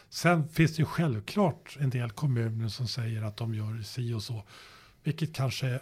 Sen 0.09 0.49
finns 0.49 0.77
det 0.77 0.83
ju 0.83 0.87
självklart 0.87 1.77
en 1.81 1.91
del 1.91 2.11
kommuner 2.11 2.69
som 2.69 2.89
säger 2.89 3.23
att 3.23 3.37
de 3.37 3.55
gör 3.55 3.83
si 3.83 4.15
och 4.15 4.23
så, 4.23 4.43
vilket 5.03 5.35
kanske 5.35 5.81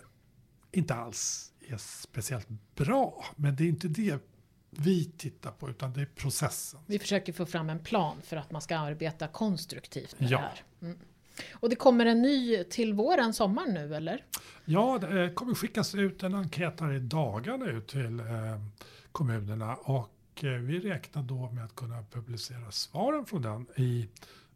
inte 0.73 0.95
alls 0.95 1.53
är 1.69 1.77
speciellt 1.77 2.49
bra, 2.75 3.25
men 3.37 3.57
det 3.57 3.65
är 3.65 3.69
inte 3.69 3.89
det 3.89 4.34
vi 4.79 5.05
tittar 5.05 5.51
på, 5.51 5.71
utan 5.71 5.93
det 5.93 6.01
är 6.01 6.07
processen. 6.07 6.81
Vi 6.87 6.99
försöker 6.99 7.33
få 7.33 7.47
fram 7.47 7.71
en 7.71 7.79
plan 7.79 8.17
för 8.23 8.37
att 8.37 8.51
man 8.53 8.63
ska 8.63 8.79
arbeta 8.79 9.29
konstruktivt 9.29 10.21
med 10.21 10.31
Ja. 10.31 10.39
det 10.39 10.45
här. 10.45 10.63
Mm. 10.83 10.99
Och 11.53 11.69
det 11.69 11.77
kommer 11.77 12.07
en 12.07 12.23
ny 12.23 12.65
till 12.65 12.93
våren, 12.95 13.33
sommaren 13.35 13.75
nu 13.75 13.95
eller? 13.97 14.25
Ja, 14.65 14.99
det 15.01 15.23
eh, 15.25 15.31
kommer 15.33 15.55
skickas 15.55 15.95
ut 15.95 16.23
en 16.23 16.35
enkät 16.35 16.81
här 16.81 16.93
i 16.93 16.99
dagarna 16.99 17.67
ut 17.67 17.89
till 17.89 18.21
eh, 18.21 18.27
kommunerna 19.13 19.75
och 19.75 20.45
eh, 20.45 20.51
vi 20.51 20.79
räknar 20.81 21.23
då 21.23 21.51
med 21.51 21.65
att 21.65 21.75
kunna 21.75 22.05
publicera 22.13 22.71
svaren 22.71 23.27
från 23.27 23.43
den 23.43 23.67
i 23.77 24.09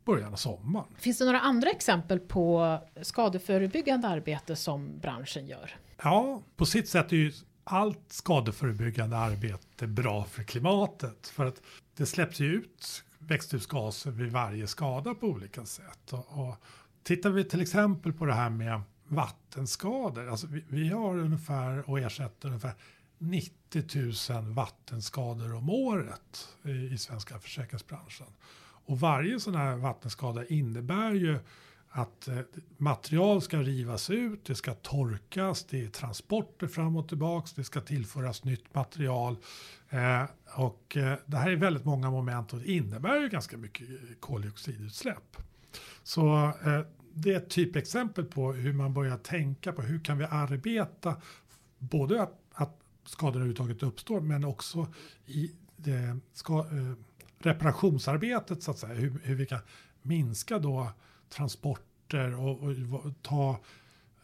början 0.05 0.33
av 0.33 0.37
sommaren. 0.37 0.87
Finns 0.99 1.19
det 1.19 1.25
några 1.25 1.41
andra 1.41 1.71
exempel 1.71 2.19
på 2.21 2.79
skadeförebyggande 3.03 4.09
arbete 4.09 4.57
som 4.57 4.99
branschen 4.99 5.47
gör? 5.47 5.77
Ja, 6.03 6.43
på 6.57 6.67
sitt 6.67 6.89
sätt 6.89 7.13
är 7.13 7.17
ju 7.17 7.33
allt 7.69 8.13
skadeförebyggande 8.13 9.17
arbete 9.17 9.87
bra 9.87 10.25
för 10.25 10.43
klimatet. 10.43 11.27
För 11.27 11.47
att 11.47 11.63
det 11.97 12.07
släpps 12.07 12.41
ju 12.41 12.47
ut 12.47 13.05
växthusgaser 13.19 14.11
vid 14.11 14.33
varje 14.33 14.67
skada 14.67 15.15
på 15.15 15.27
olika 15.27 15.67
sätt. 15.67 16.13
Och, 16.13 16.49
och 16.49 16.57
tittar 17.03 17.31
vi 17.31 17.45
till 17.45 17.61
exempel 17.61 18.13
på 18.13 18.27
det 18.27 18.35
här 18.35 18.51
med 18.51 18.81
vattenskador. 19.09 20.29
Alltså 20.29 20.47
vi, 20.47 20.65
vi 20.69 20.89
har 20.89 21.19
ungefär 21.19 21.91
och 21.91 21.99
ersätter 21.99 22.49
ungefär 22.49 22.75
90 23.19 24.33
000 24.33 24.53
vattenskador 24.53 25.55
om 25.55 25.71
året 25.71 26.49
i, 26.63 26.71
i 26.71 26.99
svenska 26.99 27.39
försäkringsbranschen. 27.39 28.27
Och 28.89 29.01
varje 29.01 29.41
sån 29.41 29.55
här 29.55 29.77
vattenskada 29.77 30.47
innebär 30.47 31.13
ju 31.13 31.39
att 31.91 32.29
eh, 32.29 32.39
material 32.77 33.43
ska 33.43 33.59
rivas 33.59 34.11
ut, 34.11 34.45
det 34.45 34.55
ska 34.55 34.75
torkas, 34.75 35.65
det 35.65 35.85
är 35.85 35.89
transporter 35.89 36.67
fram 36.67 36.97
och 36.97 37.09
tillbaks, 37.09 37.53
det 37.53 37.65
ska 37.65 37.81
tillföras 37.81 38.45
nytt 38.45 38.75
material. 38.75 39.37
Eh, 39.91 40.25
och 40.57 40.97
eh, 40.97 41.19
det 41.27 41.37
här 41.37 41.51
är 41.51 41.57
väldigt 41.57 41.85
många 41.85 42.11
moment 42.11 42.53
och 42.53 42.59
det 42.59 42.73
innebär 42.73 43.21
ju 43.21 43.29
ganska 43.29 43.57
mycket 43.57 43.89
eh, 43.89 43.95
koldioxidutsläpp. 44.21 45.37
Så 46.03 46.53
eh, 46.65 46.81
det 47.15 47.33
är 47.33 47.37
ett 47.37 47.51
typexempel 47.51 48.25
på 48.25 48.53
hur 48.53 48.73
man 48.73 48.95
börjar 48.95 49.19
tänka 49.19 49.73
på 49.73 49.83
hur 49.83 50.01
kan 50.01 50.19
vi 50.19 50.25
arbeta 50.25 51.17
både 51.79 52.23
att, 52.23 52.41
att 52.53 52.81
skador 53.05 53.31
överhuvudtaget 53.31 53.83
uppstår 53.83 54.21
men 54.21 54.45
också 54.45 54.87
i 55.27 55.53
det, 55.77 56.19
ska, 56.33 56.59
eh, 56.59 56.93
reparationsarbetet 57.39 58.63
så 58.63 58.71
att 58.71 58.79
säga. 58.79 58.95
Hur, 58.95 59.21
hur 59.23 59.35
vi 59.35 59.47
kan 59.47 59.61
minska 60.03 60.59
då 60.59 60.93
transporter 61.29 62.41
och, 62.41 62.63
och 62.63 63.13
ta 63.23 63.61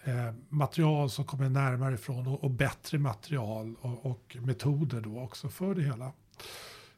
eh, 0.04 0.32
material 0.48 1.10
som 1.10 1.24
kommer 1.24 1.48
närmare 1.48 1.94
ifrån 1.94 2.26
och, 2.26 2.44
och 2.44 2.50
bättre 2.50 2.98
material 2.98 3.74
och, 3.80 4.06
och, 4.06 4.36
metoder 4.40 5.00
då 5.00 5.20
också 5.20 5.48
för 5.48 5.74
det 5.74 5.82
hela. 5.82 6.12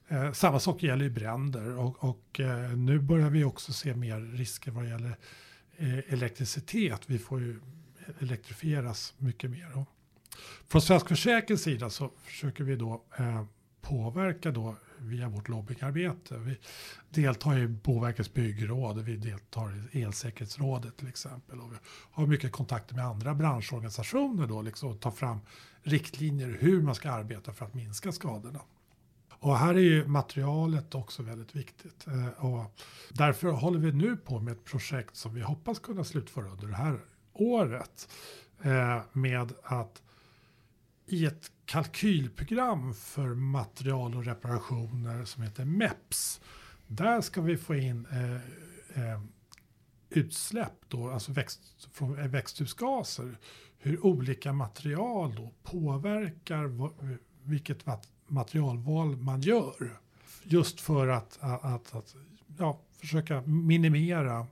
Eh, 0.08 0.32
samma 0.32 0.60
sak 0.60 0.82
gäller 0.82 1.04
ju 1.04 1.10
bränder 1.10 1.78
och, 1.78 2.04
och 2.04 2.40
eh, 2.40 2.76
nu 2.76 2.98
börjar 2.98 3.30
vi 3.30 3.44
också 3.44 3.72
se 3.72 3.94
mer 3.94 4.20
risker 4.20 4.70
vad 4.70 4.84
det 4.84 4.90
gäller 4.90 5.16
eh, 5.76 6.12
elektricitet. 6.12 7.00
Vi 7.06 7.18
får 7.18 7.40
ju 7.40 7.60
elektrifieras 8.18 9.14
mycket 9.18 9.50
mer. 9.50 9.78
Och 9.78 9.88
från 10.68 10.82
Svensk 10.82 11.08
Försäkrings 11.08 11.62
sida 11.62 11.90
så 11.90 12.10
försöker 12.24 12.64
vi 12.64 12.76
då 12.76 13.02
eh, 13.18 13.44
påverka 13.80 14.50
då 14.50 14.76
via 14.98 15.28
vårt 15.28 15.48
lobbyingarbete. 15.48 16.38
Vi 16.38 16.58
deltar 17.10 17.58
i 17.58 17.66
Boverkets 17.66 18.34
byggråd 18.34 18.98
och 18.98 19.08
vi 19.08 19.16
deltar 19.16 19.88
i 19.92 20.02
Elsäkerhetsrådet 20.02 20.96
till 20.96 21.08
exempel. 21.08 21.60
Och 21.60 21.72
vi 21.72 21.76
har 22.10 22.26
mycket 22.26 22.52
kontakter 22.52 22.94
med 22.94 23.04
andra 23.04 23.34
branschorganisationer 23.34 24.46
då, 24.46 24.62
liksom, 24.62 24.90
och 24.90 25.00
tar 25.00 25.10
fram 25.10 25.38
riktlinjer 25.82 26.56
hur 26.60 26.82
man 26.82 26.94
ska 26.94 27.10
arbeta 27.10 27.52
för 27.52 27.64
att 27.64 27.74
minska 27.74 28.12
skadorna. 28.12 28.60
Och 29.38 29.58
här 29.58 29.74
är 29.74 29.78
ju 29.78 30.06
materialet 30.06 30.94
också 30.94 31.22
väldigt 31.22 31.56
viktigt. 31.56 32.06
Eh, 32.06 32.44
och 32.44 32.80
därför 33.12 33.48
håller 33.48 33.78
vi 33.78 33.92
nu 33.92 34.16
på 34.16 34.40
med 34.40 34.52
ett 34.52 34.64
projekt 34.64 35.16
som 35.16 35.34
vi 35.34 35.40
hoppas 35.40 35.78
kunna 35.78 36.04
slutföra 36.04 36.50
under 36.50 36.66
det 36.66 36.76
här 36.76 37.00
året. 37.32 38.08
Eh, 38.62 39.00
med 39.12 39.52
att 39.62 40.02
i 41.06 41.26
ett 41.26 41.50
kalkylprogram 41.66 42.94
för 42.94 43.28
material 43.34 44.16
och 44.16 44.24
reparationer 44.24 45.24
som 45.24 45.42
heter 45.42 45.64
MEPS. 45.64 46.40
Där 46.86 47.20
ska 47.20 47.40
vi 47.40 47.56
få 47.56 47.74
in 47.74 48.06
eh, 48.06 48.34
eh, 49.02 49.20
utsläpp, 50.10 50.72
då, 50.88 51.10
alltså 51.10 51.32
växt, 51.32 51.88
från 51.92 52.18
eh, 52.18 52.26
växthusgaser. 52.26 53.38
Hur 53.78 54.06
olika 54.06 54.52
material 54.52 55.34
då 55.34 55.52
påverkar 55.62 56.70
vilket 57.48 57.86
materialval 58.26 59.16
man 59.16 59.40
gör. 59.40 59.98
Just 60.42 60.80
för 60.80 61.08
att, 61.08 61.38
att, 61.40 61.64
att, 61.64 61.94
att 61.94 62.14
ja, 62.58 62.80
försöka 63.00 63.40
minimera 63.42 64.46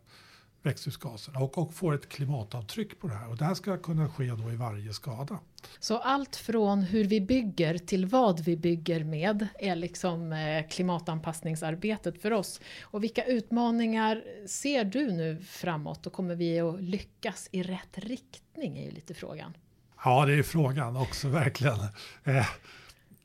växthusgaserna 0.65 1.39
och, 1.39 1.59
och 1.59 1.75
får 1.75 1.95
ett 1.95 2.09
klimatavtryck 2.09 3.01
på 3.01 3.09
det 3.09 3.15
här. 3.15 3.31
Och 3.31 3.37
det 3.37 3.45
här 3.45 3.55
ska 3.55 3.77
kunna 3.77 4.09
ske 4.09 4.27
då 4.27 4.53
i 4.53 4.57
varje 4.57 4.93
skada. 4.93 5.39
Så 5.79 5.99
allt 5.99 6.37
från 6.37 6.83
hur 6.83 7.05
vi 7.05 7.21
bygger 7.21 7.79
till 7.79 8.07
vad 8.07 8.41
vi 8.41 8.57
bygger 8.57 9.05
med 9.05 9.49
är 9.59 9.77
liksom 9.77 10.33
eh, 10.33 10.69
klimatanpassningsarbetet 10.69 12.23
för 12.23 12.31
oss. 12.31 12.61
Och 12.83 13.03
vilka 13.03 13.25
utmaningar 13.25 14.25
ser 14.47 14.85
du 14.85 15.13
nu 15.13 15.43
framåt 15.43 16.07
och 16.07 16.13
kommer 16.13 16.35
vi 16.35 16.61
att 16.61 16.83
lyckas 16.83 17.49
i 17.53 17.63
rätt 17.63 17.99
riktning 17.99 18.79
är 18.79 18.85
ju 18.85 18.91
lite 18.91 19.15
frågan. 19.15 19.57
Ja, 20.05 20.27
det 20.27 20.35
är 20.35 20.43
frågan 20.43 20.97
också 20.97 21.29
verkligen. 21.43 21.79
Eh, 22.25 22.47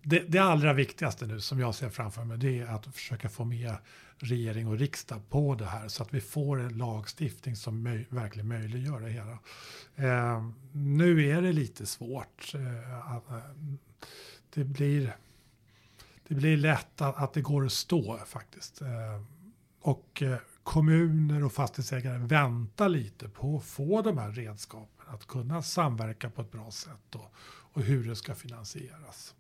det, 0.01 0.19
det 0.19 0.39
allra 0.39 0.73
viktigaste 0.73 1.25
nu 1.25 1.39
som 1.41 1.59
jag 1.59 1.75
ser 1.75 1.89
framför 1.89 2.23
mig 2.23 2.37
det 2.37 2.59
är 2.59 2.65
att 2.65 2.95
försöka 2.95 3.29
få 3.29 3.45
med 3.45 3.75
regering 4.19 4.67
och 4.67 4.77
riksdag 4.77 5.29
på 5.29 5.55
det 5.55 5.65
här 5.65 5.87
så 5.87 6.03
att 6.03 6.13
vi 6.13 6.21
får 6.21 6.61
en 6.61 6.77
lagstiftning 6.77 7.55
som 7.55 7.83
möj 7.83 8.07
verkligen 8.09 8.47
möjliggör 8.47 8.99
det 8.99 9.09
hela. 9.09 9.39
Eh, 9.95 10.49
nu 10.71 11.29
är 11.29 11.41
det 11.41 11.51
lite 11.51 11.85
svårt. 11.85 12.53
Eh, 12.55 13.15
eh, 13.15 13.39
det, 14.53 14.63
blir, 14.63 15.15
det 16.27 16.35
blir 16.35 16.57
lätt 16.57 17.01
att, 17.01 17.17
att 17.17 17.33
det 17.33 17.41
går 17.41 17.65
att 17.65 17.71
stå 17.71 18.17
faktiskt. 18.17 18.81
Eh, 18.81 19.23
och 19.81 20.21
eh, 20.21 20.37
kommuner 20.63 21.43
och 21.43 21.53
fastighetsägare 21.53 22.17
väntar 22.17 22.89
lite 22.89 23.29
på 23.29 23.57
att 23.57 23.63
få 23.63 24.01
de 24.01 24.17
här 24.17 24.31
redskapen 24.31 25.05
att 25.07 25.27
kunna 25.27 25.61
samverka 25.61 26.29
på 26.29 26.41
ett 26.41 26.51
bra 26.51 26.71
sätt 26.71 27.15
och, 27.15 27.33
och 27.73 27.81
hur 27.81 28.09
det 28.09 28.15
ska 28.15 28.35
finansieras. 28.35 29.35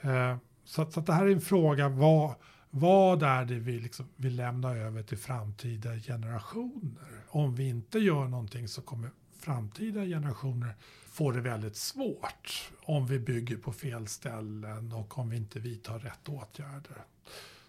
Eh, 0.00 0.36
så, 0.64 0.90
så 0.90 1.00
det 1.00 1.12
här 1.12 1.26
är 1.26 1.30
en 1.30 1.40
fråga, 1.40 1.88
vad, 1.88 2.34
vad 2.78 3.22
är 3.22 3.44
det 3.44 3.54
vi 3.54 3.80
liksom 3.80 4.06
vill 4.16 4.36
lämna 4.36 4.76
över 4.76 5.02
till 5.02 5.18
framtida 5.18 5.96
generationer? 5.96 7.24
Om 7.28 7.54
vi 7.54 7.68
inte 7.68 7.98
gör 7.98 8.28
någonting 8.28 8.68
så 8.68 8.82
kommer 8.82 9.10
framtida 9.38 10.04
generationer 10.04 10.74
få 11.06 11.30
det 11.30 11.40
väldigt 11.40 11.76
svårt 11.76 12.70
om 12.82 13.06
vi 13.06 13.18
bygger 13.18 13.56
på 13.56 13.72
fel 13.72 14.06
ställen 14.06 14.92
och 14.92 15.18
om 15.18 15.30
vi 15.30 15.36
inte 15.36 15.60
vidtar 15.60 15.98
rätt 15.98 16.28
åtgärder. 16.28 17.04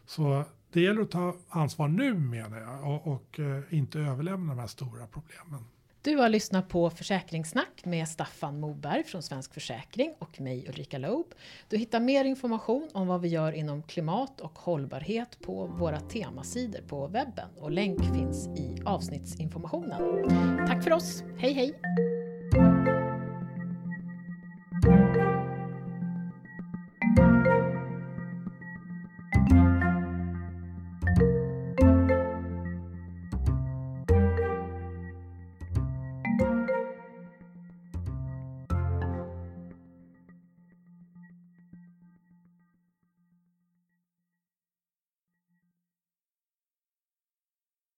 Så 0.05 0.43
det 0.71 0.81
gäller 0.81 1.01
att 1.01 1.11
ta 1.11 1.35
ansvar 1.49 1.87
nu 1.87 2.13
menar 2.13 2.57
jag 2.57 2.83
och, 2.83 3.07
och 3.07 3.39
eh, 3.39 3.63
inte 3.69 3.99
överlämna 3.99 4.53
de 4.53 4.59
här 4.59 4.67
stora 4.67 5.07
problemen. 5.07 5.65
Du 6.07 6.17
har 6.17 6.29
lyssnat 6.29 6.69
på 6.69 6.89
Försäkringssnack 6.89 7.85
med 7.85 8.07
Staffan 8.07 8.59
Moberg 8.59 9.03
från 9.03 9.23
Svensk 9.23 9.53
Försäkring 9.53 10.13
och 10.19 10.41
mig 10.41 10.65
Ulrika 10.69 10.97
Loob. 10.97 11.25
Du 11.69 11.77
hittar 11.77 11.99
mer 11.99 12.25
information 12.25 12.89
om 12.93 13.07
vad 13.07 13.21
vi 13.21 13.27
gör 13.27 13.51
inom 13.51 13.83
klimat 13.83 14.41
och 14.41 14.59
hållbarhet 14.59 15.39
på 15.41 15.65
våra 15.65 15.99
temasidor 15.99 16.81
på 16.81 17.07
webben 17.07 17.49
och 17.59 17.71
länk 17.71 17.99
finns 17.99 18.47
i 18.47 18.81
avsnittsinformationen. 18.85 20.27
Tack 20.67 20.83
för 20.83 20.93
oss, 20.93 21.23
hej 21.37 21.53
hej! 21.53 21.73